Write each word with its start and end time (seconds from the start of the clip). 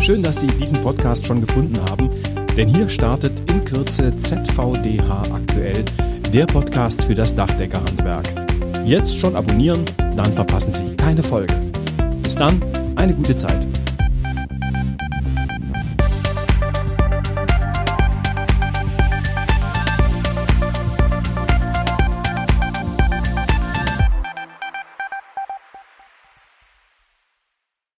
Schön, 0.00 0.22
dass 0.22 0.40
Sie 0.40 0.46
diesen 0.46 0.80
Podcast 0.80 1.26
schon 1.26 1.42
gefunden 1.42 1.78
haben, 1.90 2.08
denn 2.56 2.68
hier 2.68 2.88
startet 2.88 3.32
in 3.50 3.62
Kürze 3.66 4.16
ZVDH 4.16 5.24
aktuell, 5.30 5.84
der 6.32 6.46
Podcast 6.46 7.04
für 7.04 7.14
das 7.14 7.34
Dachdeckerhandwerk. 7.34 8.26
Jetzt 8.86 9.18
schon 9.18 9.36
abonnieren, 9.36 9.84
dann 10.16 10.32
verpassen 10.32 10.72
Sie 10.72 10.96
keine 10.96 11.22
Folge. 11.22 11.54
Bis 12.22 12.34
dann, 12.34 12.62
eine 12.96 13.14
gute 13.14 13.36
Zeit. 13.36 13.66